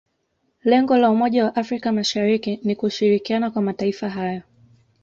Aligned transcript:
lengo 0.63 0.97
la 0.97 1.11
umoja 1.11 1.45
wa 1.45 1.55
afrika 1.55 1.91
mashariki 1.91 2.59
ni 2.63 2.75
kushirikiana 2.75 3.51
kwa 3.51 3.61
mataifa 3.61 4.09
hayo 4.09 4.41